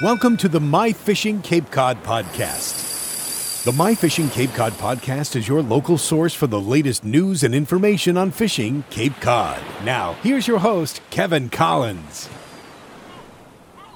[0.00, 3.64] Welcome to the My Fishing Cape Cod podcast.
[3.64, 7.52] The My Fishing Cape Cod podcast is your local source for the latest news and
[7.52, 9.60] information on fishing Cape Cod.
[9.82, 12.28] Now, here's your host, Kevin Collins.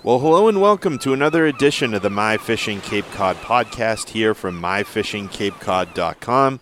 [0.02, 4.34] Well, hello and welcome to another edition of the My Fishing Cape Cod podcast here
[4.34, 6.58] from myfishingcapecod.com.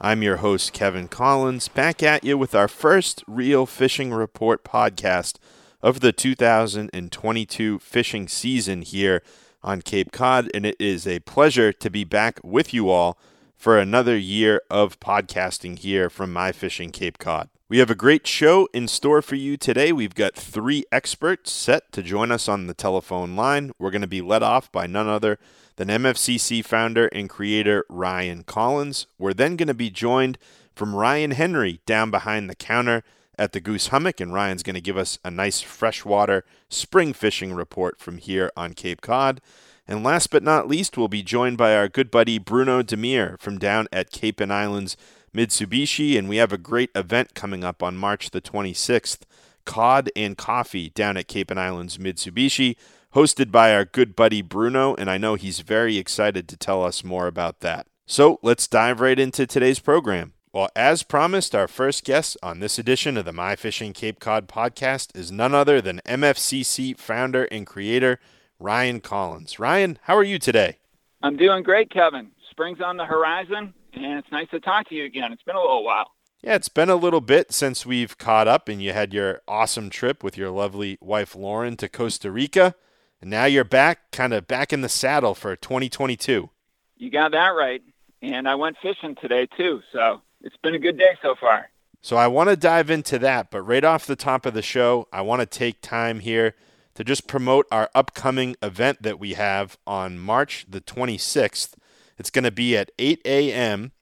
[0.00, 5.38] I'm your host, Kevin Collins, back at you with our first real fishing report podcast
[5.84, 9.22] of the 2022 fishing season here
[9.62, 13.18] on Cape Cod, and it is a pleasure to be back with you all
[13.54, 17.50] for another year of podcasting here from My Fishing Cape Cod.
[17.68, 19.92] We have a great show in store for you today.
[19.92, 23.72] We've got three experts set to join us on the telephone line.
[23.78, 25.38] We're going to be led off by none other
[25.76, 29.06] than MFCC founder and creator Ryan Collins.
[29.18, 30.38] We're then going to be joined
[30.74, 33.04] from Ryan Henry down behind the counter
[33.38, 37.52] at the Goose Hummock, and Ryan's going to give us a nice freshwater spring fishing
[37.52, 39.40] report from here on Cape Cod.
[39.86, 43.58] And last but not least, we'll be joined by our good buddy Bruno Demir from
[43.58, 44.96] down at Cape and Islands
[45.34, 49.22] Mitsubishi, and we have a great event coming up on March the 26th
[49.64, 52.76] Cod and Coffee down at Cape and Islands Mitsubishi,
[53.14, 57.04] hosted by our good buddy Bruno, and I know he's very excited to tell us
[57.04, 57.86] more about that.
[58.06, 60.33] So let's dive right into today's program.
[60.54, 64.46] Well, as promised, our first guest on this edition of the My Fishing Cape Cod
[64.46, 68.20] podcast is none other than MFCC founder and creator
[68.60, 69.58] Ryan Collins.
[69.58, 70.78] Ryan, how are you today?
[71.24, 72.30] I'm doing great, Kevin.
[72.52, 75.32] Spring's on the horizon, and it's nice to talk to you again.
[75.32, 76.12] It's been a little while.
[76.40, 79.90] Yeah, it's been a little bit since we've caught up, and you had your awesome
[79.90, 82.76] trip with your lovely wife Lauren to Costa Rica,
[83.20, 86.48] and now you're back, kind of back in the saddle for 2022.
[86.96, 87.82] You got that right.
[88.22, 91.70] And I went fishing today too, so it's been a good day so far.
[92.02, 95.08] So I want to dive into that, but right off the top of the show,
[95.10, 96.54] I want to take time here
[96.94, 101.72] to just promote our upcoming event that we have on March the 26th.
[102.18, 103.92] It's going to be at 8 a.m.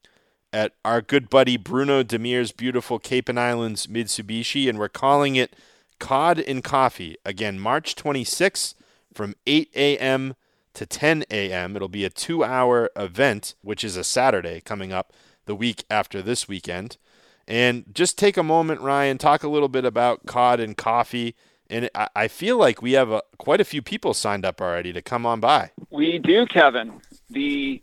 [0.53, 5.55] at our good buddy Bruno Demir's beautiful Cape and Islands Mitsubishi, and we're calling it
[6.00, 7.16] Cod and Coffee.
[7.25, 8.75] Again, March 26th
[9.15, 10.34] from 8 a.m.
[10.75, 11.77] to 10 a.m.
[11.77, 15.12] It'll be a two hour event, which is a Saturday coming up
[15.47, 16.97] the week after this weekend.
[17.47, 21.34] And just take a moment, Ryan, talk a little bit about cod and coffee.
[21.69, 25.00] And I feel like we have a, quite a few people signed up already to
[25.00, 25.70] come on by.
[25.91, 27.00] We do, Kevin.
[27.30, 27.82] The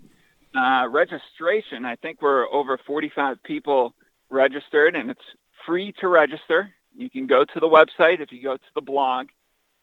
[0.55, 3.95] uh, registration, I think we're over 45 people
[4.29, 5.19] registered, and it's
[5.65, 6.69] free to register.
[6.95, 8.19] You can go to the website.
[8.19, 9.29] If you go to the blog,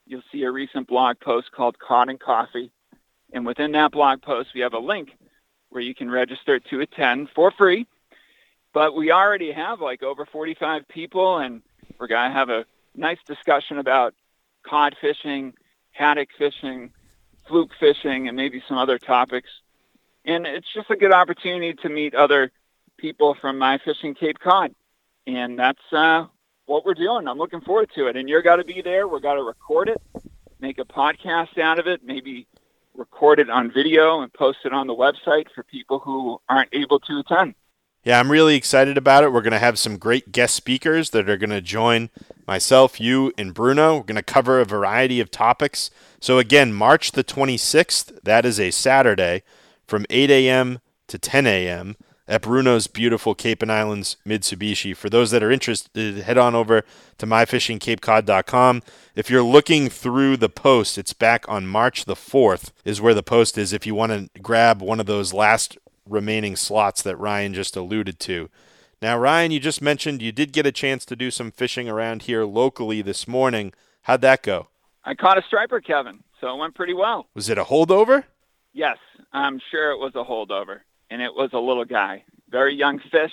[0.06, 2.70] you'll see a recent blog post called Cod and Coffee.
[3.32, 5.10] And within that blog post, we have a link
[5.70, 7.86] where you can register to attend for free.
[8.72, 11.62] But we already have like over 45 people, and
[11.98, 14.14] we're going to have a nice discussion about
[14.62, 15.54] cod fishing,
[15.92, 16.92] haddock fishing,
[17.48, 19.48] fluke fishing, and maybe some other topics.
[20.24, 22.50] And it's just a good opportunity to meet other
[22.96, 24.74] people from My Fishing Cape Cod.
[25.26, 26.26] And that's uh,
[26.66, 27.28] what we're doing.
[27.28, 28.16] I'm looking forward to it.
[28.16, 29.06] And you're going to be there.
[29.06, 30.00] We're going to record it,
[30.60, 32.46] make a podcast out of it, maybe
[32.96, 37.00] record it on video and post it on the website for people who aren't able
[37.00, 37.54] to attend.
[38.04, 39.32] Yeah, I'm really excited about it.
[39.32, 42.10] We're going to have some great guest speakers that are going to join
[42.46, 43.96] myself, you, and Bruno.
[43.96, 45.90] We're going to cover a variety of topics.
[46.20, 49.42] So, again, March the 26th, that is a Saturday,
[49.88, 50.78] from 8 a.m.
[51.08, 51.96] to 10 a.m
[52.28, 54.96] at Bruno's beautiful Cape and Islands Mitsubishi.
[54.96, 56.82] For those that are interested, head on over
[57.18, 58.82] to myfishingcapecod.com.
[59.14, 63.22] If you're looking through the post, it's back on March the 4th, is where the
[63.22, 65.78] post is if you want to grab one of those last
[66.08, 68.50] remaining slots that Ryan just alluded to.
[69.00, 72.22] Now, Ryan, you just mentioned you did get a chance to do some fishing around
[72.22, 73.72] here locally this morning.
[74.02, 74.68] How'd that go?
[75.04, 77.26] I caught a striper, Kevin, so it went pretty well.
[77.34, 78.24] Was it a holdover?
[78.72, 78.98] Yes,
[79.32, 80.80] I'm sure it was a holdover
[81.10, 83.32] and it was a little guy, very young fish,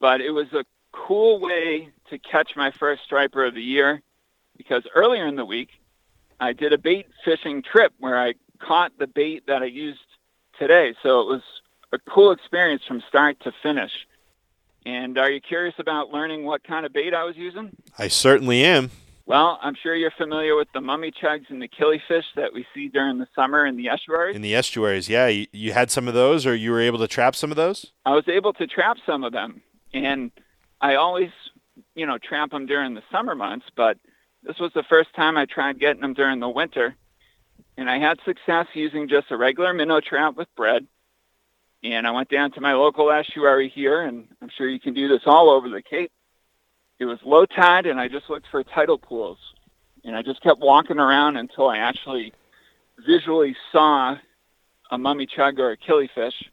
[0.00, 4.02] but it was a cool way to catch my first striper of the year
[4.56, 5.70] because earlier in the week
[6.40, 10.00] I did a bait fishing trip where I caught the bait that I used
[10.58, 10.94] today.
[11.02, 11.42] So it was
[11.92, 13.92] a cool experience from start to finish.
[14.86, 17.74] And are you curious about learning what kind of bait I was using?
[17.98, 18.90] I certainly am.
[19.26, 23.18] Well, I'm sure you're familiar with the mummichogs and the killifish that we see during
[23.18, 24.36] the summer in the estuaries.
[24.36, 25.28] In the estuaries, yeah.
[25.28, 27.92] You, you, had some of those, or you were able to trap some of those?
[28.04, 29.62] I was able to trap some of them,
[29.94, 30.30] and
[30.82, 31.30] I always,
[31.94, 33.64] you know, trap them during the summer months.
[33.74, 33.96] But
[34.42, 36.94] this was the first time I tried getting them during the winter,
[37.78, 40.86] and I had success using just a regular minnow trap with bread.
[41.82, 45.08] And I went down to my local estuary here, and I'm sure you can do
[45.08, 46.12] this all over the Cape
[46.98, 49.38] it was low tide and I just looked for tidal pools.
[50.04, 52.32] And I just kept walking around until I actually
[53.06, 54.16] visually saw
[54.90, 56.44] a mummichog or a killifish,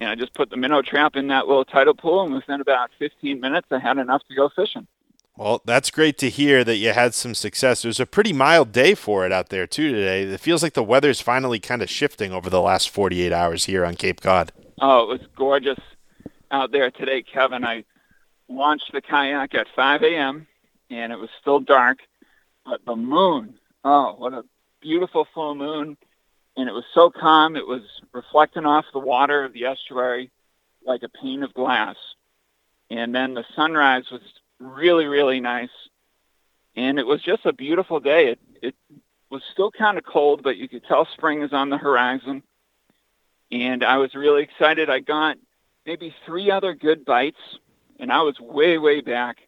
[0.00, 2.90] and I just put the minnow trap in that little tidal pool, and within about
[2.98, 4.86] 15 minutes, I had enough to go fishing.
[5.36, 7.84] Well, that's great to hear that you had some success.
[7.84, 10.22] It was a pretty mild day for it out there too today.
[10.22, 13.84] It feels like the weather's finally kind of shifting over the last 48 hours here
[13.84, 14.52] on Cape Cod.
[14.80, 15.80] Oh, it was gorgeous
[16.52, 17.64] out there today, Kevin.
[17.64, 17.84] I
[18.48, 20.46] launched the kayak at 5 a.m.
[20.90, 21.98] and it was still dark,
[22.64, 23.54] but the moon,
[23.84, 24.44] oh, what a
[24.80, 25.96] beautiful full moon.
[26.56, 27.56] And it was so calm.
[27.56, 27.82] It was
[28.12, 30.30] reflecting off the water of the estuary
[30.86, 31.96] like a pane of glass.
[32.90, 34.22] And then the sunrise was
[34.60, 35.70] really, really nice.
[36.76, 38.28] And it was just a beautiful day.
[38.32, 38.74] It, it
[39.30, 42.42] was still kind of cold, but you could tell spring is on the horizon.
[43.50, 44.90] And I was really excited.
[44.90, 45.36] I got
[45.86, 47.38] maybe three other good bites,
[47.98, 49.38] and I was way, way back.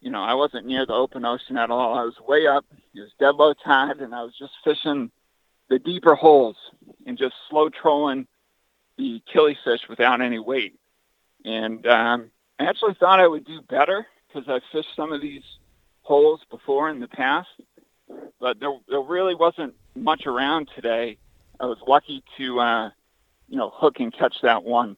[0.00, 1.96] You know, I wasn't near the open ocean at all.
[1.96, 2.64] I was way up.
[2.94, 5.10] It was dead low tide, and I was just fishing
[5.68, 6.56] the deeper holes
[7.06, 8.26] and just slow trolling
[8.98, 10.74] the killifish without any weight.
[11.44, 15.42] And um, I actually thought I would do better because I've fished some of these
[16.02, 17.48] holes before in the past,
[18.40, 21.18] but there, there really wasn't much around today.
[21.60, 22.90] I was lucky to, uh,
[23.48, 24.96] you know, hook and catch that one.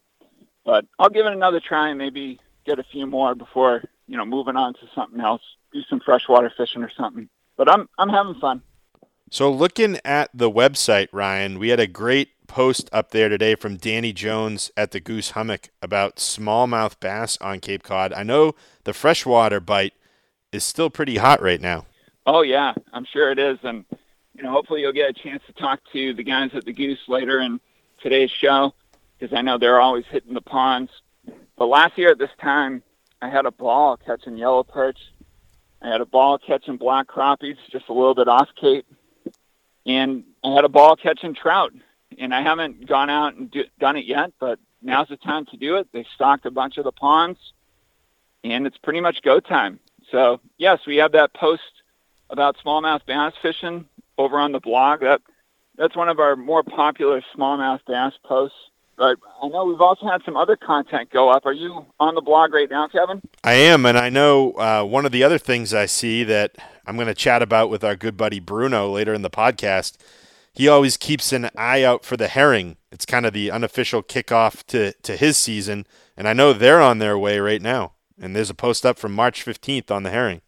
[0.65, 4.25] But I'll give it another try and maybe get a few more before, you know,
[4.25, 5.41] moving on to something else,
[5.71, 7.29] do some freshwater fishing or something.
[7.57, 8.61] But I'm I'm having fun.
[9.31, 13.77] So looking at the website, Ryan, we had a great post up there today from
[13.77, 18.13] Danny Jones at the Goose Hummock about smallmouth bass on Cape Cod.
[18.13, 18.53] I know
[18.83, 19.93] the freshwater bite
[20.51, 21.85] is still pretty hot right now.
[22.25, 23.85] Oh yeah, I'm sure it is, and
[24.33, 26.99] you know hopefully you'll get a chance to talk to the guys at the Goose
[27.07, 27.59] later in
[28.01, 28.73] today's show
[29.17, 30.91] because I know they're always hitting the ponds.
[31.57, 32.83] But last year at this time,
[33.21, 34.99] I had a ball catching yellow perch.
[35.81, 38.85] I had a ball catching black crappies, just a little bit off Cape,
[39.85, 41.73] and I had a ball catching trout
[42.17, 45.57] and I haven't gone out and do, done it yet, but now's the time to
[45.57, 45.87] do it.
[45.91, 47.39] They stocked a bunch of the ponds,
[48.43, 49.79] and it's pretty much go time.
[50.11, 51.61] So yes, we have that post
[52.29, 53.85] about smallmouth bass fishing
[54.17, 55.01] over on the blog.
[55.01, 55.21] That
[55.77, 58.57] that's one of our more popular smallmouth bass posts.
[58.97, 61.45] But I know we've also had some other content go up.
[61.45, 63.21] Are you on the blog right now, Kevin?
[63.43, 66.55] I am, and I know uh, one of the other things I see that
[66.87, 69.97] I'm going to chat about with our good buddy Bruno later in the podcast
[70.55, 72.77] he always keeps an eye out for the herring.
[72.89, 76.99] It's kind of the unofficial kickoff to, to his season, and I know they're on
[76.99, 77.91] their way right now.
[78.19, 80.41] And there's a post up from March 15th on the herring.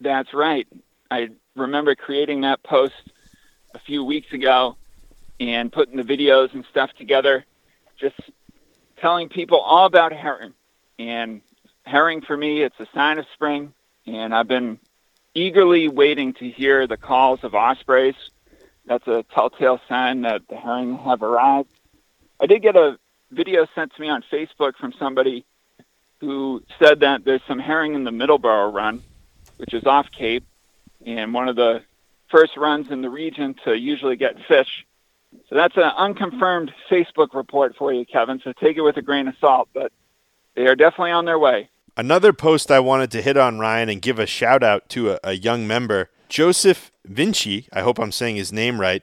[0.00, 0.66] That's right.
[1.12, 2.94] I remember creating that post
[3.72, 4.76] a few weeks ago
[5.40, 7.44] and putting the videos and stuff together,
[7.98, 8.16] just
[8.98, 10.54] telling people all about herring.
[10.98, 11.42] And
[11.84, 13.72] herring for me, it's a sign of spring,
[14.06, 14.78] and I've been
[15.34, 18.14] eagerly waiting to hear the calls of ospreys
[18.86, 21.68] that's a telltale sign that the herring have arrived.
[22.40, 22.98] I did get a
[23.30, 25.44] video sent to me on Facebook from somebody
[26.20, 29.02] who said that there's some herring in the Middleborough run,
[29.56, 30.44] which is off Cape,
[31.04, 31.82] and one of the
[32.30, 34.86] first runs in the region to usually get fish.
[35.48, 38.40] So that's an unconfirmed Facebook report for you, Kevin.
[38.42, 39.92] So take it with a grain of salt, but
[40.54, 41.68] they are definitely on their way.
[41.96, 45.20] Another post I wanted to hit on, Ryan, and give a shout out to a,
[45.24, 49.02] a young member Joseph Vinci, I hope I'm saying his name right,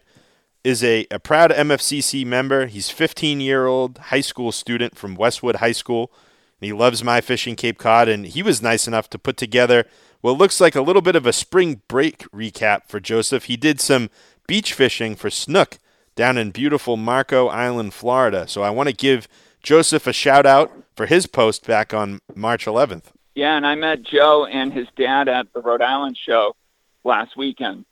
[0.64, 2.68] is a, a proud MFCC member.
[2.68, 6.12] He's 15 year old high school student from Westwood High School.
[6.60, 9.86] And he loves my fishing Cape Cod, and he was nice enough to put together
[10.22, 13.46] what looks like a little bit of a spring break recap for Joseph.
[13.46, 14.10] He did some
[14.48, 15.78] beach fishing for snook
[16.16, 18.48] down in beautiful Marco Island, Florida.
[18.48, 19.28] So I want to give
[19.62, 23.06] Joseph a shout out for his post back on March 11th.
[23.36, 26.56] Yeah, and I met Joe and his dad at the Rhode Island show
[27.04, 27.86] last weekend.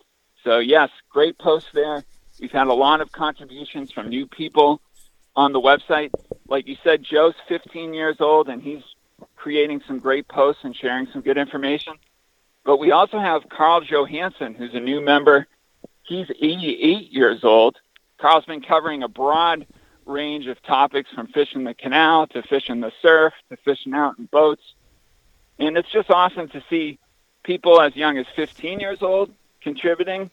[0.44, 2.04] So yes, great post there.
[2.40, 4.82] We've had a lot of contributions from new people
[5.36, 6.12] on the website.
[6.48, 8.84] Like you said, Joe's 15 years old and he's
[9.36, 11.94] creating some great posts and sharing some good information.
[12.63, 15.48] But we also have Carl Johansson, who's a new member.
[16.04, 17.78] He's 88 years old.
[18.22, 19.66] Carl's been covering a broad
[20.06, 24.25] range of topics from fishing the canal to fishing the surf to fishing out in
[24.25, 24.62] boats.
[25.58, 27.00] And it's just awesome to see
[27.44, 30.30] people as young as 15 years old contributing,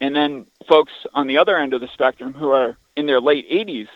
[0.00, 3.50] and then folks on the other end of the spectrum who are in their late
[3.50, 3.88] 80s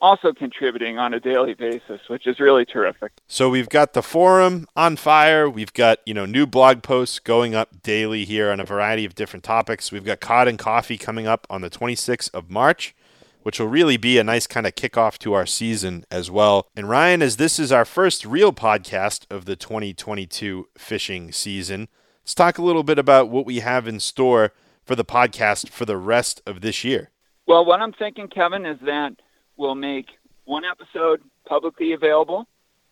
[0.00, 3.12] also contributing on a daily basis, which is really terrific.
[3.26, 5.48] So we've got the forum on fire.
[5.48, 9.14] We've got, you know, new blog posts going up daily here on a variety of
[9.14, 9.90] different topics.
[9.90, 12.94] We've got Cod and Coffee coming up on the 26th of March,
[13.42, 16.66] which will really be a nice kind of kickoff to our season as well.
[16.76, 21.88] And Ryan, as this is our first real podcast of the 2022 fishing season,
[22.22, 24.52] let's talk a little bit about what we have in store
[24.86, 27.10] for the podcast for the rest of this year?
[27.46, 29.16] Well, what I'm thinking, Kevin, is that
[29.56, 30.06] we'll make
[30.44, 32.46] one episode publicly available,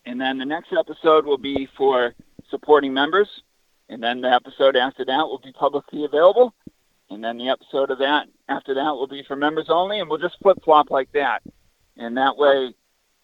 [0.07, 2.15] and then the next episode will be for
[2.51, 3.29] supporting members,
[3.89, 6.55] and then the episode after that will be publicly available,
[7.11, 10.19] and then the episode of that after that will be for members only, and we'll
[10.19, 11.43] just flip flop like that,
[11.97, 12.75] and that way,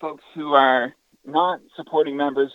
[0.00, 0.94] folks who are
[1.26, 2.52] not supporting members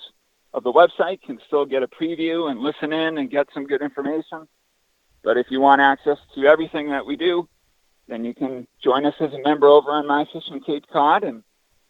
[0.54, 3.82] of the website can still get a preview and listen in and get some good
[3.82, 4.48] information.
[5.24, 7.48] But if you want access to everything that we do,
[8.08, 11.44] then you can join us as a member over on My Fishing Cape Cod and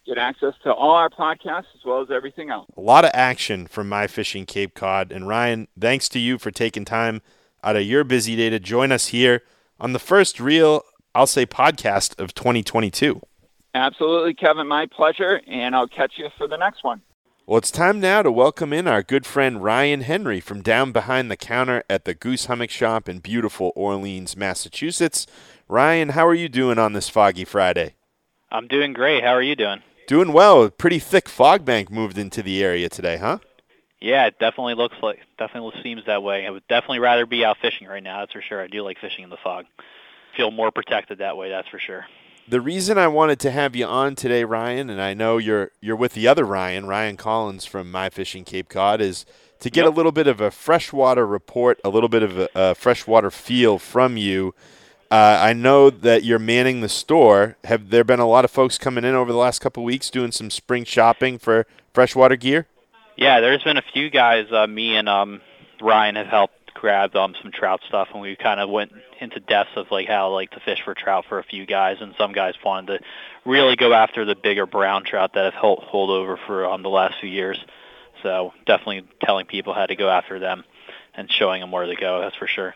[0.06, 2.68] get access to all our podcasts as well as everything else.
[2.76, 5.12] A lot of action from My Fishing Cape Cod.
[5.12, 7.22] And Ryan, thanks to you for taking time
[7.62, 9.42] out of your busy day to join us here
[9.80, 10.82] on the first real,
[11.14, 13.20] I'll say, podcast of 2022.
[13.74, 14.68] Absolutely, Kevin.
[14.68, 15.40] My pleasure.
[15.46, 17.02] And I'll catch you for the next one.
[17.48, 21.30] Well, it's time now to welcome in our good friend Ryan Henry from down behind
[21.30, 25.28] the counter at the Goose Hummock Shop in beautiful Orleans, Massachusetts.
[25.68, 27.94] Ryan, how are you doing on this foggy Friday?
[28.50, 29.22] I'm doing great.
[29.22, 29.80] How are you doing?
[30.08, 30.64] Doing well.
[30.64, 33.38] A pretty thick fog bank moved into the area today, huh?
[34.00, 36.48] Yeah, it definitely looks like definitely seems that way.
[36.48, 38.18] I would definitely rather be out fishing right now.
[38.18, 38.60] That's for sure.
[38.60, 39.66] I do like fishing in the fog.
[40.36, 41.50] Feel more protected that way.
[41.50, 42.06] That's for sure
[42.48, 45.96] the reason I wanted to have you on today, Ryan, and I know you're you're
[45.96, 49.26] with the other Ryan, Ryan Collins from My Fishing Cape Cod, is
[49.60, 49.92] to get yep.
[49.92, 53.78] a little bit of a freshwater report, a little bit of a, a freshwater feel
[53.78, 54.54] from you.
[55.10, 57.56] Uh, I know that you're manning the store.
[57.64, 60.10] Have there been a lot of folks coming in over the last couple of weeks
[60.10, 62.66] doing some spring shopping for freshwater gear?
[63.16, 64.46] Yeah, there's been a few guys.
[64.52, 65.40] Uh, me and um,
[65.80, 69.72] Ryan have helped grabbed um, some trout stuff, and we kind of went into depths
[69.76, 72.54] of like how like to fish for trout for a few guys, and some guys
[72.64, 73.04] wanted to
[73.44, 76.90] really go after the bigger brown trout that have held, hold over for um, the
[76.90, 77.58] last few years.
[78.22, 80.64] So definitely telling people how to go after them
[81.14, 82.20] and showing them where to go.
[82.20, 82.74] That's for sure.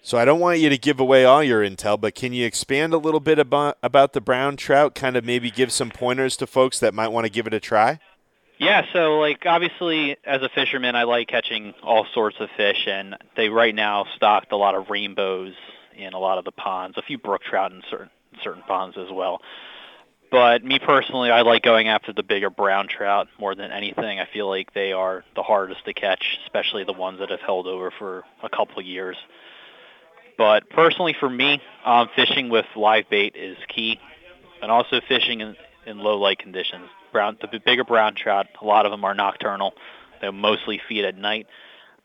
[0.00, 2.94] So I don't want you to give away all your intel, but can you expand
[2.94, 4.94] a little bit about about the brown trout?
[4.94, 7.60] Kind of maybe give some pointers to folks that might want to give it a
[7.60, 7.98] try.
[8.58, 13.16] Yeah, so like obviously as a fisherman, I like catching all sorts of fish, and
[13.36, 15.54] they right now stocked a lot of rainbows
[15.96, 18.10] in a lot of the ponds, a few brook trout in certain
[18.42, 19.40] certain ponds as well.
[20.30, 24.20] But me personally, I like going after the bigger brown trout more than anything.
[24.20, 27.66] I feel like they are the hardest to catch, especially the ones that have held
[27.66, 29.16] over for a couple of years.
[30.36, 33.98] But personally, for me, um, fishing with live bait is key,
[34.60, 38.46] and also fishing in, in low light conditions brown, the bigger brown trout.
[38.60, 39.74] A lot of them are nocturnal.
[40.20, 41.46] They mostly feed at night.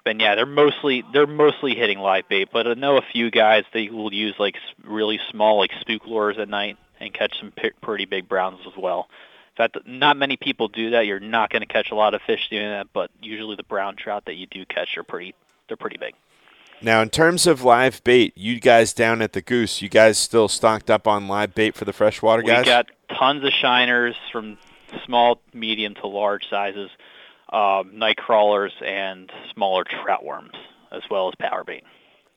[0.06, 3.64] And yeah, they're mostly they're mostly hitting live bait, but I know a few guys
[3.74, 7.72] they will use like really small like spook lures at night and catch some p-
[7.82, 9.08] pretty big browns as well.
[9.52, 11.06] In fact, not many people do that.
[11.06, 13.96] You're not going to catch a lot of fish doing that, but usually the brown
[13.96, 15.36] trout that you do catch are pretty
[15.68, 16.16] they're pretty big.
[16.82, 20.50] Now, in terms of live bait, you guys down at the Goose, you guys still
[20.50, 22.66] stocked up on live bait for the freshwater guys?
[22.66, 24.58] We got tons of shiners from
[25.06, 26.90] small, medium to large sizes,
[27.52, 30.56] uh, night crawlers, and smaller trout worms,
[30.92, 31.84] as well as power bait.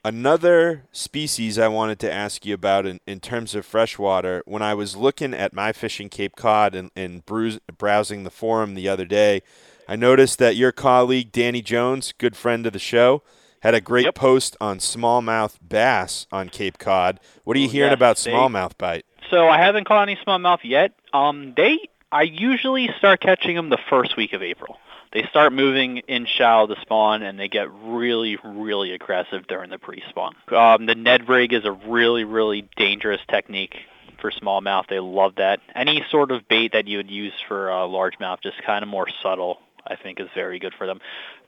[0.04, 4.72] Another species I wanted to ask you about in, in terms of freshwater, when I
[4.72, 9.04] was looking at my fishing Cape Cod and, and bruise, browsing the forum the other
[9.04, 9.42] day,
[9.88, 13.22] I noticed that your colleague Danny Jones, good friend of the show,
[13.60, 14.14] had a great yep.
[14.14, 17.18] post on smallmouth bass on Cape Cod.
[17.42, 19.06] What are you hearing yes, about smallmouth bite?
[19.28, 20.92] So I haven't caught any smallmouth yet.
[21.12, 24.78] Um, they I usually start catching them the first week of April.
[25.12, 29.76] They start moving in shallow to spawn, and they get really, really aggressive during the
[29.76, 30.34] pre-spawn.
[30.48, 33.76] Um, the Ned rig is a really, really dangerous technique
[34.18, 34.88] for smallmouth.
[34.88, 35.60] They love that.
[35.74, 39.08] Any sort of bait that you would use for uh, largemouth, just kind of more
[39.22, 41.00] subtle, I think is very good for them.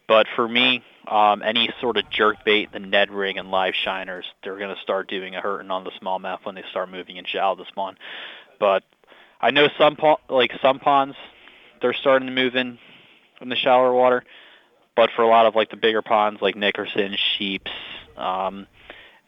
[0.07, 4.27] But for me, um, any sort of jerk bait, the Ned rig and live shiners,
[4.45, 7.25] they're going to start doing a hurting on the smallmouth when they start moving in
[7.25, 7.97] shallow to spawn.
[8.61, 8.83] But
[9.41, 9.97] I know some
[10.29, 11.17] like some ponds,
[11.81, 12.79] they're starting to move in
[13.41, 14.25] in the shallower water,
[14.97, 17.71] but for a lot of like the bigger ponds like Nickerson, Sheeps,
[18.17, 18.67] um,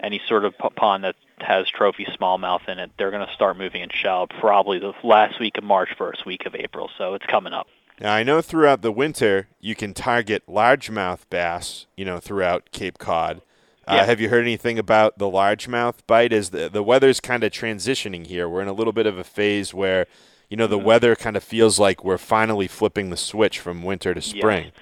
[0.01, 3.83] any sort of pond that has trophy smallmouth in it, they're going to start moving
[3.83, 6.91] in shallow probably the last week of March, first week of April.
[6.99, 7.67] So it's coming up.
[8.01, 12.99] Now I know throughout the winter you can target largemouth bass, you know, throughout Cape
[12.99, 13.43] Cod.
[13.91, 14.07] Uh.
[14.07, 16.33] Have you heard anything about the largemouth bite?
[16.33, 19.25] As the the weather's kind of transitioning here, we're in a little bit of a
[19.25, 20.07] phase where,
[20.49, 20.87] you know, the mm-hmm.
[20.87, 24.67] weather kind of feels like we're finally flipping the switch from winter to spring.
[24.67, 24.75] Yes.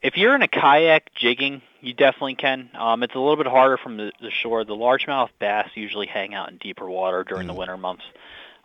[0.00, 2.70] If you're in a kayak jigging, you definitely can.
[2.74, 4.64] Um, it's a little bit harder from the, the shore.
[4.64, 7.48] The largemouth bass usually hang out in deeper water during mm.
[7.48, 8.04] the winter months.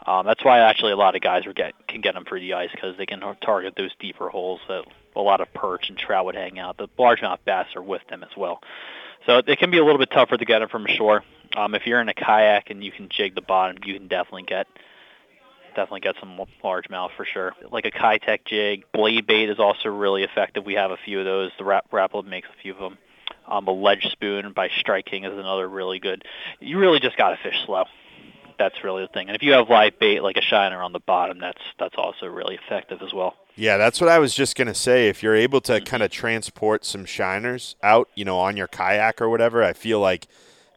[0.05, 2.53] Um, that's why actually a lot of guys are get, can get them through the
[2.53, 4.85] ice because they can target those deeper holes that
[5.15, 6.77] a lot of perch and trout would hang out.
[6.77, 8.61] The largemouth bass are with them as well.
[9.25, 11.23] So it can be a little bit tougher to get them from shore.
[11.55, 14.43] Um, if you're in a kayak and you can jig the bottom, you can definitely
[14.43, 14.67] get
[15.75, 17.53] definitely get some largemouth for sure.
[17.71, 20.63] Like a Keitech jig, blade bait is also really effective.
[20.65, 21.51] We have a few of those.
[21.57, 22.97] The Rap- Rapala makes a few of them.
[23.47, 26.23] Um, a ledge spoon by striking is another really good.
[26.59, 27.85] You really just got to fish slow.
[28.57, 29.27] That's really the thing.
[29.27, 32.27] And if you have live bait like a shiner on the bottom, that's that's also
[32.27, 33.35] really effective as well.
[33.55, 35.09] Yeah, that's what I was just gonna say.
[35.09, 35.85] If you're able to mm-hmm.
[35.85, 39.99] kind of transport some shiners out, you know, on your kayak or whatever, I feel
[39.99, 40.27] like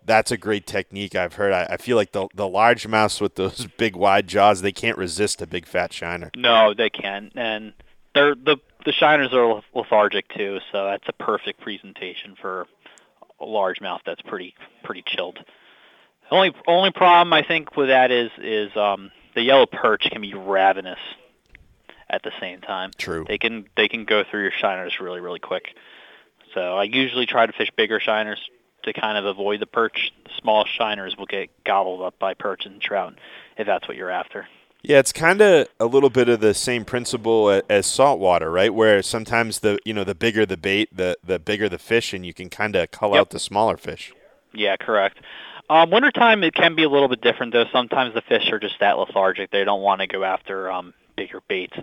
[0.04, 1.52] that's a great technique I've heard.
[1.52, 5.42] I, I feel like the the largemouths with those big wide jaws, they can't resist
[5.42, 6.30] a big fat shiner.
[6.36, 7.72] No, they can, and
[8.14, 12.66] they're the the shiners are lethargic too, so that's a perfect presentation for
[13.40, 14.54] a largemouth that's pretty
[14.84, 15.38] pretty chilled.
[16.30, 20.34] Only only problem I think with that is is um, the yellow perch can be
[20.34, 20.98] ravenous
[22.08, 22.90] at the same time.
[22.98, 23.24] True.
[23.26, 25.76] They can they can go through your shiners really really quick.
[26.54, 28.38] So I usually try to fish bigger shiners
[28.84, 30.12] to kind of avoid the perch.
[30.24, 33.14] The Small shiners will get gobbled up by perch and trout
[33.56, 34.46] if that's what you're after.
[34.82, 38.72] Yeah, it's kind of a little bit of the same principle as saltwater, right?
[38.72, 42.24] Where sometimes the you know the bigger the bait, the the bigger the fish, and
[42.24, 43.20] you can kind of cull yep.
[43.20, 44.12] out the smaller fish.
[44.54, 45.18] Yeah, correct.
[45.68, 47.64] Um, wintertime it can be a little bit different though.
[47.72, 51.40] Sometimes the fish are just that lethargic; they don't want to go after um, bigger
[51.48, 51.76] baits.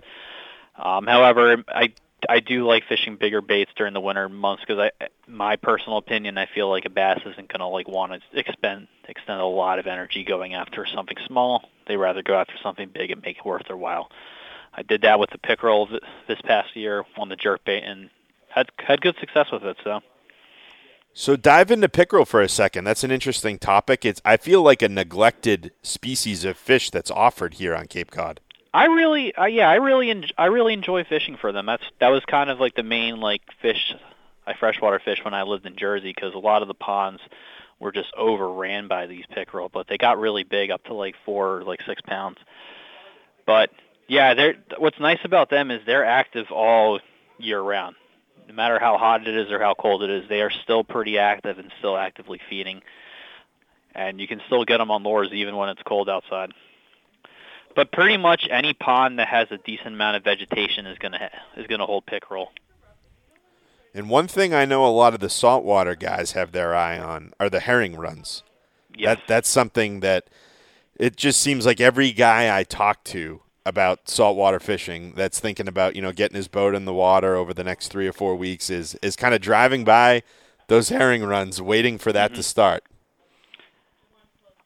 [0.76, 1.92] Um, however, I
[2.28, 6.38] I do like fishing bigger baits during the winter months because I, my personal opinion,
[6.38, 9.86] I feel like a bass isn't to like want to expend extend a lot of
[9.86, 11.68] energy going after something small.
[11.86, 14.10] They rather go after something big and make it worth their while.
[14.72, 15.88] I did that with the pickerel
[16.26, 18.10] this past year on the jerk bait and
[18.48, 19.76] had had good success with it.
[19.84, 20.00] So.
[21.16, 22.82] So dive into pickerel for a second.
[22.82, 24.04] That's an interesting topic.
[24.04, 28.40] It's I feel like a neglected species of fish that's offered here on Cape Cod.
[28.74, 31.66] I really, uh, yeah, I really, en- I really enjoy fishing for them.
[31.66, 33.94] That's that was kind of like the main like fish
[34.44, 37.20] I freshwater fish when I lived in Jersey because a lot of the ponds
[37.78, 41.62] were just overran by these pickerel, but they got really big, up to like four,
[41.62, 42.38] like six pounds.
[43.46, 43.70] But
[44.08, 46.98] yeah, they're what's nice about them is they're active all
[47.38, 47.94] year round.
[48.48, 51.18] No matter how hot it is or how cold it is, they are still pretty
[51.18, 52.82] active and still actively feeding.
[53.94, 56.52] And you can still get them on lures even when it's cold outside.
[57.74, 61.66] But pretty much any pond that has a decent amount of vegetation is gonna is
[61.66, 62.52] gonna hold pickerel.
[63.92, 67.32] And one thing I know a lot of the saltwater guys have their eye on
[67.38, 68.42] are the herring runs.
[68.96, 69.16] Yes.
[69.16, 70.28] That that's something that
[70.96, 75.96] it just seems like every guy I talk to about saltwater fishing that's thinking about,
[75.96, 78.70] you know, getting his boat in the water over the next 3 or 4 weeks
[78.70, 80.22] is is kind of driving by
[80.68, 82.36] those herring runs waiting for that mm-hmm.
[82.36, 82.84] to start.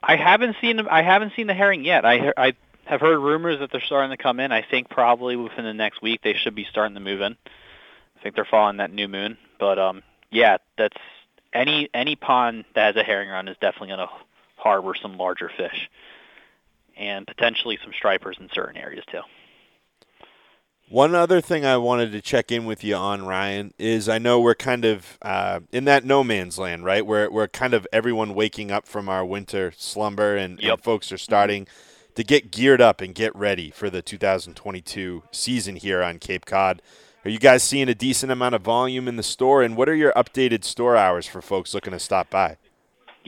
[0.03, 2.05] I haven't seen I haven't seen the herring yet.
[2.05, 4.51] I I have heard rumors that they're starting to come in.
[4.51, 7.37] I think probably within the next week they should be starting to move in.
[8.17, 9.37] I think they're following that new moon.
[9.59, 10.97] But um, yeah, that's
[11.53, 14.09] any any pond that has a herring run is definitely going to
[14.57, 15.91] harbor some larger fish,
[16.99, 19.21] and potentially some stripers in certain areas too.
[20.91, 24.41] One other thing I wanted to check in with you on, Ryan, is I know
[24.41, 27.05] we're kind of uh, in that no man's land, right?
[27.05, 30.73] Where we're kind of everyone waking up from our winter slumber, and, yep.
[30.73, 31.65] and folks are starting.
[31.65, 36.47] Mm-hmm to get geared up and get ready for the 2022 season here on Cape
[36.47, 36.83] Cod.
[37.25, 39.63] Are you guys seeing a decent amount of volume in the store?
[39.63, 42.57] And what are your updated store hours for folks looking to stop by?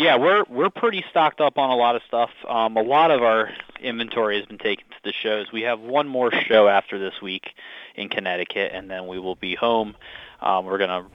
[0.00, 2.30] Yeah, we're we're pretty stocked up on a lot of stuff.
[2.48, 3.50] Um, a lot of our
[3.82, 5.52] inventory has been taken to the shows.
[5.52, 7.50] We have one more show after this week
[7.96, 9.94] in Connecticut, and then we will be home.
[10.40, 11.06] Um, we're gonna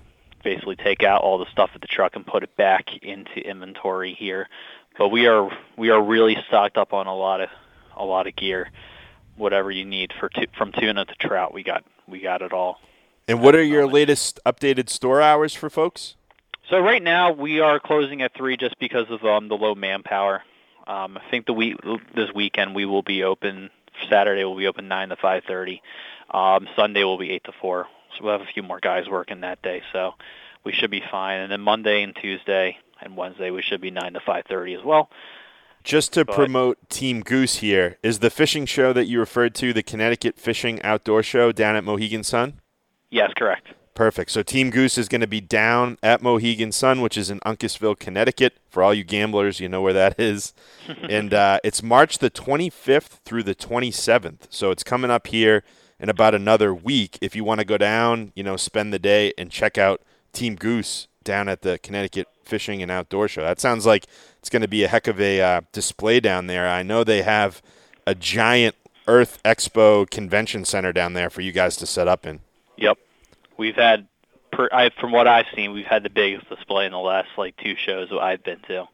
[0.43, 4.13] basically take out all the stuff at the truck and put it back into inventory
[4.13, 4.49] here.
[4.99, 7.49] But we are we are really stocked up on a lot of
[7.97, 8.69] a lot of gear,
[9.35, 11.55] whatever you need for t- from tuna to trout.
[11.55, 12.79] We got we got it all.
[13.27, 16.17] And what are your latest updated store hours for folks?
[16.69, 20.41] So right now we are closing at three just because of um, the low manpower.
[20.87, 21.77] Um, I think the week
[22.15, 23.69] this weekend we will be open.
[24.09, 25.81] Saturday will be open nine to five thirty.
[26.31, 27.87] Um, Sunday will be eight to four.
[28.17, 29.83] So we'll have a few more guys working that day.
[29.93, 30.13] So
[30.63, 31.39] we should be fine.
[31.39, 34.83] And then Monday and Tuesday and Wednesday we should be nine to five thirty as
[34.83, 35.09] well.
[35.83, 39.71] Just to but, promote Team Goose here, is the fishing show that you referred to
[39.71, 42.59] the Connecticut Fishing Outdoor Show down at Mohegan Sun?
[43.11, 43.67] Yes, correct.
[43.95, 44.29] Perfect.
[44.31, 47.97] So Team Goose is going to be down at Mohegan Sun, which is in Uncasville,
[47.97, 48.57] Connecticut.
[48.69, 50.53] For all you gamblers, you know where that is.
[51.09, 54.47] and uh, it's March the 25th through the 27th.
[54.49, 55.63] So it's coming up here
[55.97, 57.17] in about another week.
[57.21, 60.01] If you want to go down, you know, spend the day and check out
[60.33, 63.43] Team Goose down at the Connecticut Fishing and Outdoor Show.
[63.43, 64.07] That sounds like
[64.39, 66.67] it's going to be a heck of a uh, display down there.
[66.67, 67.61] I know they have
[68.05, 68.75] a giant
[69.07, 72.41] Earth Expo convention center down there for you guys to set up in.
[73.57, 74.07] We've had
[74.51, 77.55] per, I, from what I've seen, we've had the biggest display in the last like
[77.57, 78.85] two shows that I've been to.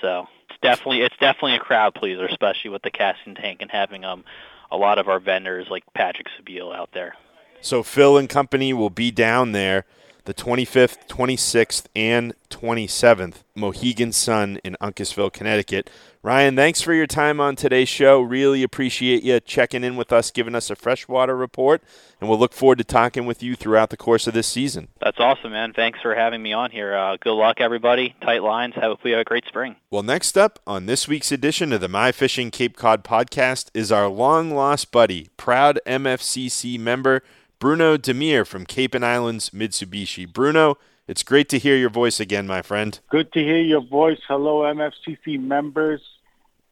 [0.00, 4.04] So it's definitely it's definitely a crowd pleaser, especially with the casting tank and having
[4.04, 4.24] um
[4.70, 7.14] a lot of our vendors like Patrick Sebile out there.
[7.60, 9.84] So Phil and company will be down there
[10.24, 15.90] the 25th, 26th, and 27th, Mohegan Sun in Uncasville, Connecticut.
[16.22, 18.20] Ryan, thanks for your time on today's show.
[18.20, 21.82] Really appreciate you checking in with us, giving us a freshwater report,
[22.20, 24.88] and we'll look forward to talking with you throughout the course of this season.
[25.00, 25.72] That's awesome, man.
[25.72, 26.94] Thanks for having me on here.
[26.94, 28.14] Uh, good luck, everybody.
[28.20, 28.74] Tight lines.
[28.76, 29.74] Hope we have a great spring.
[29.90, 33.90] Well, next up on this week's edition of the My Fishing Cape Cod podcast is
[33.90, 37.24] our long lost buddy, proud MFCC member,
[37.62, 40.26] Bruno Demir from Cape and Islands Mitsubishi.
[40.26, 42.98] Bruno, it's great to hear your voice again, my friend.
[43.08, 44.18] Good to hear your voice.
[44.26, 46.00] Hello, MFCC members.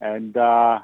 [0.00, 0.80] And uh,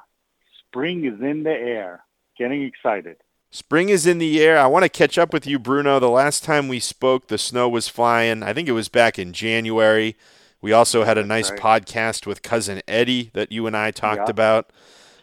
[0.61, 2.05] spring is in the air.
[2.39, 3.17] Getting excited.
[3.51, 4.61] Spring is in the air.
[4.61, 5.99] I want to catch up with you, Bruno.
[5.99, 8.45] The last time we spoke, the snow was flying.
[8.45, 10.15] I think it was back in January.
[10.61, 11.59] We also had a nice right.
[11.59, 14.31] podcast with cousin Eddie that you and I talked yeah.
[14.31, 14.73] about.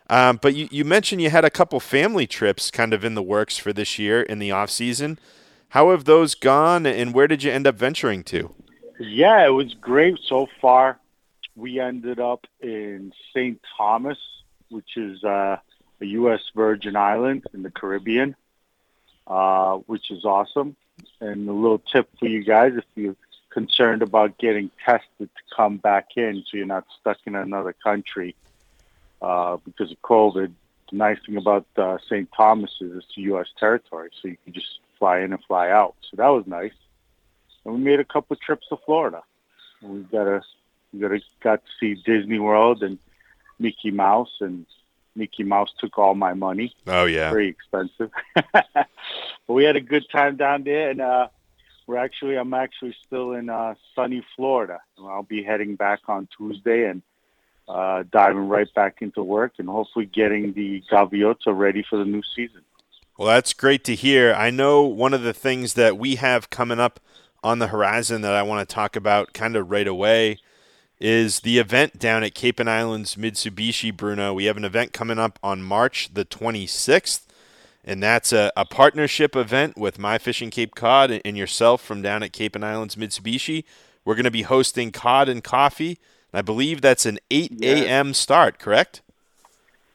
[0.10, 3.24] Um, but you, you mentioned you had a couple family trips kind of in the
[3.24, 5.18] works for this year in the off season.
[5.70, 8.54] How have those gone, and where did you end up venturing to?
[9.00, 11.00] Yeah, it was great so far.
[11.56, 13.60] We ended up in St.
[13.78, 14.18] Thomas,
[14.70, 15.58] which is uh,
[16.00, 16.42] a U.S.
[16.56, 18.36] Virgin Island in the Caribbean,
[19.26, 20.76] uh, which is awesome.
[21.20, 23.16] And a little tip for you guys, if you're
[23.50, 28.36] concerned about getting tested to come back in so you're not stuck in another country,
[29.24, 30.52] uh, because of COVID.
[30.92, 32.30] The nice thing about uh, St.
[32.36, 33.48] Thomas is it's U.S.
[33.60, 35.96] territory, so you can just fly in and fly out.
[36.12, 36.74] So that was nice.
[37.66, 39.24] And we made a couple of trips to Florida.
[39.82, 40.42] We got a
[40.92, 43.00] we got a, got to see Disney World and
[43.60, 44.66] Mickey Mouse, and
[45.16, 46.76] Mickey Mouse took all my money.
[46.86, 48.12] Oh yeah, very expensive.
[48.54, 48.88] but
[49.48, 51.28] we had a good time down there, and uh,
[51.88, 54.80] we're actually I'm actually still in uh, sunny Florida.
[55.00, 57.02] I'll be heading back on Tuesday, and
[57.68, 62.22] uh, diving right back into work and hopefully getting the Gaviota ready for the new
[62.36, 62.62] season.
[63.18, 64.34] Well, that's great to hear.
[64.34, 67.00] I know one of the things that we have coming up
[67.44, 70.40] on the horizon that I want to talk about kind of right away
[71.00, 74.34] is the event down at Cape and Islands Mitsubishi, Bruno.
[74.34, 77.26] We have an event coming up on March the 26th,
[77.84, 82.24] and that's a, a partnership event with My Fishing Cape Cod and yourself from down
[82.24, 83.66] at Cape and Islands Mitsubishi.
[84.06, 86.00] We're going to be hosting Cod and Coffee
[86.34, 88.14] I believe that's an 8 a.m.
[88.16, 89.02] start, correct?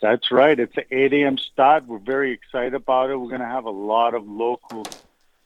[0.00, 0.58] That's right.
[0.58, 1.36] It's an 8 a.m.
[1.36, 1.86] start.
[1.86, 3.16] We're very excited about it.
[3.16, 4.86] We're going to have a lot of local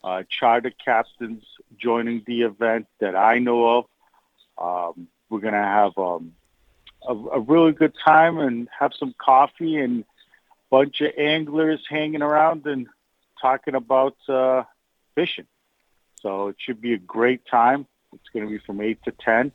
[0.05, 1.45] uh, charter captains
[1.79, 3.87] joining the event that I know of.
[4.59, 6.35] Um, we're going to have um,
[7.09, 10.05] a, a, really good time and have some coffee and a
[10.71, 12.87] bunch of anglers hanging around and
[13.41, 14.65] talking about uh,
[15.15, 15.47] fishing.
[16.21, 17.87] So it should be a great time.
[18.13, 19.53] It's going to be from 8 to 10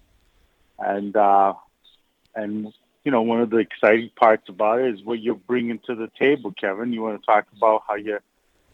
[0.80, 1.54] and uh,
[2.36, 5.96] and you know one of the exciting parts about it is what you're bringing to
[5.96, 6.94] the table, Kevin.
[6.94, 8.22] You want to talk about how you're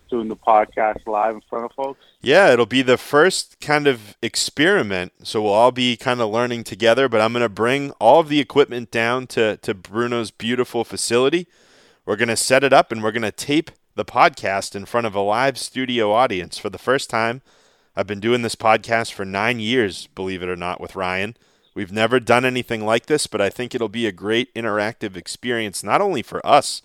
[0.09, 1.99] doing the podcast live in front of folks?
[2.21, 5.11] Yeah, it'll be the first kind of experiment.
[5.23, 7.09] So we'll all be kind of learning together.
[7.09, 11.47] But I'm going to bring all of the equipment down to to Bruno's beautiful facility.
[12.05, 15.07] We're going to set it up and we're going to tape the podcast in front
[15.07, 17.41] of a live studio audience for the first time.
[17.95, 21.37] I've been doing this podcast for nine years, believe it or not, with Ryan.
[21.75, 25.83] We've never done anything like this, but I think it'll be a great interactive experience,
[25.83, 26.81] not only for us,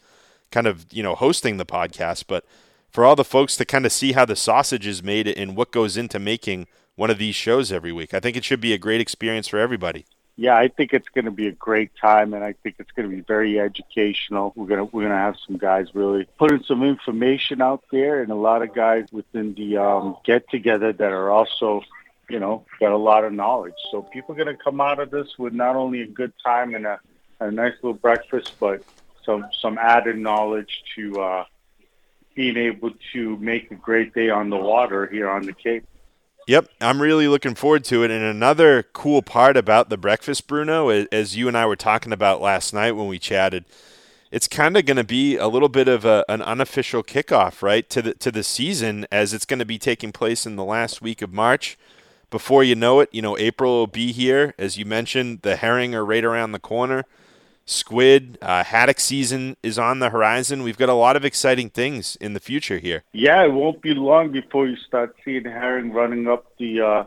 [0.51, 2.45] kind of, you know, hosting the podcast, but
[2.91, 5.73] for all the folks to kind of see how the sausage is made and what
[5.73, 8.15] goes into making one of these shows every week.
[8.15, 10.07] I think it should be a great experience for everybody.
[10.37, 13.11] Yeah, I think it's going to be a great time, and I think it's going
[13.11, 14.53] to be very educational.
[14.55, 18.37] We're gonna we're gonna have some guys really putting some information out there, and a
[18.37, 21.83] lot of guys within the um, get together that are also
[22.29, 23.75] you know, got a lot of knowledge.
[23.91, 26.75] So people are going to come out of this with not only a good time
[26.75, 27.01] and a,
[27.41, 28.83] a nice little breakfast, but
[29.25, 31.45] some some added knowledge to uh,
[32.35, 35.85] being able to make a great day on the water here on the Cape.
[36.47, 38.11] Yep, I'm really looking forward to it.
[38.11, 42.41] And another cool part about the breakfast, Bruno, as you and I were talking about
[42.41, 43.67] last night when we chatted,
[44.31, 47.89] it's kind of going to be a little bit of a, an unofficial kickoff, right,
[47.91, 51.03] to the to the season, as it's going to be taking place in the last
[51.03, 51.79] week of March
[52.31, 54.55] before you know it, you know, April will be here.
[54.59, 57.05] As you mentioned, the herring are right around the corner.
[57.65, 60.63] Squid, uh, haddock season is on the horizon.
[60.63, 63.05] We've got a lot of exciting things in the future here.
[63.13, 67.05] Yeah, it won't be long before you start seeing herring running up the uh,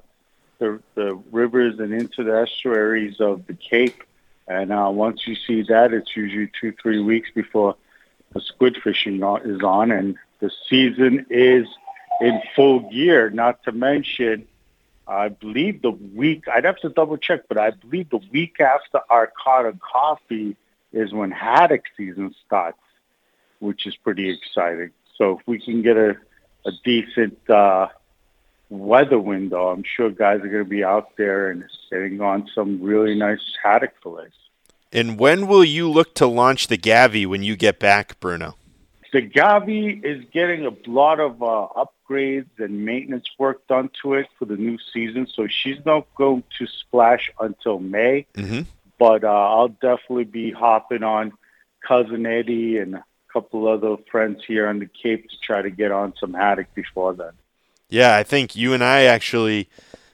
[0.59, 4.03] the, the rivers and into the estuaries of the Cape.
[4.47, 7.75] And uh, once you see that, it's usually two, three weeks before
[8.33, 11.65] the squid fishing is on, and the season is
[12.21, 13.31] in full gear.
[13.31, 14.47] Not to mention
[15.11, 19.01] I believe the week, I'd have to double check, but I believe the week after
[19.09, 20.55] and coffee
[20.93, 22.79] is when haddock season starts,
[23.59, 24.91] which is pretty exciting.
[25.17, 26.15] So if we can get a,
[26.65, 27.87] a decent uh,
[28.69, 32.81] weather window, I'm sure guys are going to be out there and sitting on some
[32.81, 34.35] really nice haddock fillets.
[34.93, 38.55] And when will you look to launch the Gavi when you get back, Bruno?
[39.11, 44.27] The Gavi is getting a lot of uh, upgrades and maintenance work done to it
[44.37, 48.25] for the new season, so she's not going to splash until May.
[48.33, 48.61] Mm-hmm.
[48.99, 51.33] But uh, I'll definitely be hopping on
[51.87, 55.91] cousin Eddie and a couple other friends here on the Cape to try to get
[55.91, 57.31] on some haddock before then.
[57.89, 59.67] Yeah, I think you and I actually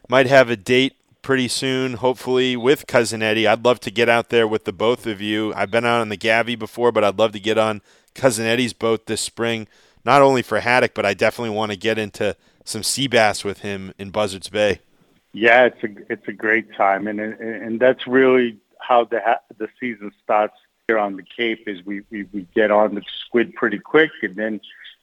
[0.08, 3.46] might have a date pretty soon, hopefully, with Cousin Eddie.
[3.46, 5.54] I'd love to get out there with the both of you.
[5.54, 7.82] I've been out on the Gavi before, but I'd love to get on
[8.16, 9.68] Cousin Eddie's boat this spring,
[10.08, 13.60] not only for haddock, but I definitely want to get into some sea bass with
[13.60, 14.80] him in Buzzards Bay.
[15.34, 19.20] Yeah, it's a it's a great time, and and, and that's really how the
[19.58, 20.56] the season starts
[20.88, 21.68] here on the Cape.
[21.68, 24.62] Is we, we we get on the squid pretty quick, and then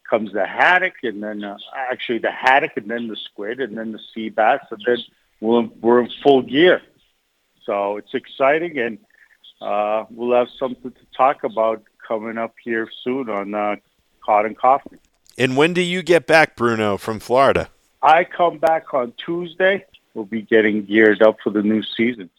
[0.09, 3.93] comes the haddock, and then uh, actually the haddock, and then the squid, and then
[3.93, 4.99] the sea bass, and then
[5.41, 6.81] we're, we're in full gear.
[7.65, 8.99] So it's exciting, and
[9.61, 13.77] uh, we'll have something to talk about coming up here soon on uh,
[14.25, 14.99] Cod and Coffee.
[15.37, 17.69] And when do you get back, Bruno, from Florida?
[18.03, 19.85] I come back on Tuesday.
[20.15, 22.31] We'll be getting geared up for the new season.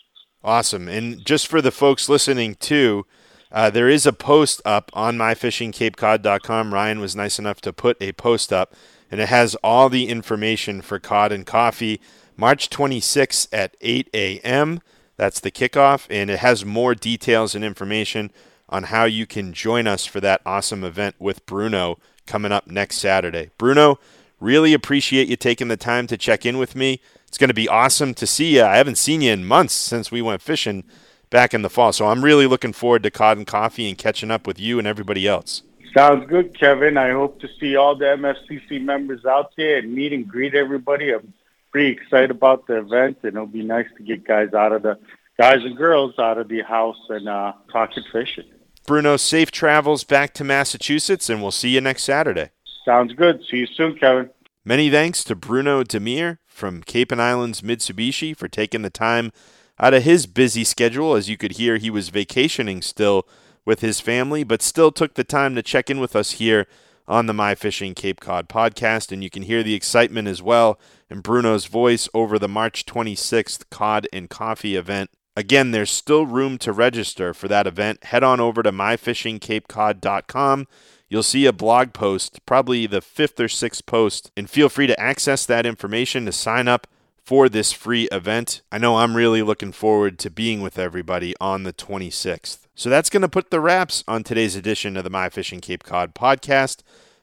[0.43, 0.87] Awesome.
[0.87, 3.05] And just for the folks listening too,
[3.51, 6.73] uh, there is a post up on myfishingcapecod.com.
[6.73, 8.75] Ryan was nice enough to put a post up,
[9.09, 11.99] and it has all the information for Cod and Coffee.
[12.37, 14.81] March 26th at 8 a.m.
[15.17, 18.31] That's the kickoff, and it has more details and information
[18.75, 22.97] on how you can join us for that awesome event with Bruno coming up next
[22.97, 23.49] Saturday.
[23.57, 23.99] Bruno,
[24.41, 26.99] really appreciate you taking the time to check in with me.
[27.27, 28.63] It's going to be awesome to see you.
[28.63, 30.83] I haven't seen you in months since we went fishing
[31.29, 31.93] back in the fall.
[31.93, 35.25] So I'm really looking forward to and Coffee and catching up with you and everybody
[35.25, 35.63] else.
[35.93, 36.97] Sounds good, Kevin.
[36.97, 41.13] I hope to see all the MFCC members out there and meet and greet everybody.
[41.13, 41.33] I'm
[41.71, 44.99] pretty excited about the event, and it'll be nice to get guys out of the
[45.37, 48.45] guys and girls out of the house and uh, talking fishing.
[48.85, 52.51] Bruno, safe travels back to Massachusetts, and we'll see you next Saturday.
[52.83, 53.41] Sounds good.
[53.49, 54.29] See you soon, Kevin.
[54.63, 59.31] Many thanks to Bruno Demir from Cape and Islands Mitsubishi for taking the time
[59.79, 61.15] out of his busy schedule.
[61.15, 63.27] As you could hear, he was vacationing still
[63.65, 66.67] with his family, but still took the time to check in with us here
[67.07, 69.11] on the My Fishing Cape Cod podcast.
[69.11, 73.69] And you can hear the excitement as well in Bruno's voice over the March 26th
[73.69, 75.09] Cod and Coffee event.
[75.35, 78.05] Again, there's still room to register for that event.
[78.05, 80.67] Head on over to myfishingcapecod.com.
[81.09, 84.99] You'll see a blog post, probably the fifth or sixth post, and feel free to
[84.99, 86.87] access that information to sign up
[87.25, 88.61] for this free event.
[88.71, 92.59] I know I'm really looking forward to being with everybody on the 26th.
[92.75, 95.83] So that's going to put the wraps on today's edition of the My Fishing Cape
[95.83, 96.81] Cod podcast.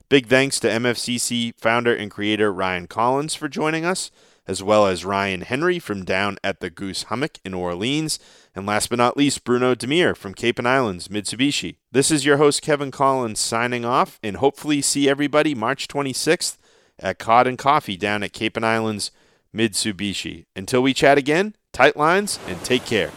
[0.09, 4.11] Big thanks to MFCC founder and creator Ryan Collins for joining us,
[4.47, 8.19] as well as Ryan Henry from down at the Goose Hummock in Orleans,
[8.55, 11.77] and last but not least, Bruno Demir from Cape and Islands, Mitsubishi.
[11.91, 16.59] This is your host, Kevin Collins, signing off, and hopefully see everybody March 26th
[16.99, 19.11] at Cod and Coffee down at Cape and Islands,
[19.55, 20.47] Mitsubishi.
[20.57, 23.11] Until we chat again, tight lines and take care.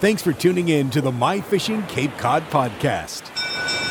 [0.00, 3.83] Thanks for tuning in to the My Fishing Cape Cod podcast.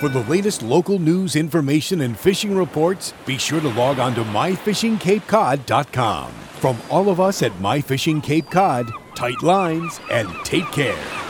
[0.00, 4.24] For the latest local news, information, and fishing reports, be sure to log on to
[4.24, 6.32] myfishingcapecod.com.
[6.32, 11.29] From all of us at My Fishing Cape Cod, tight lines and take care.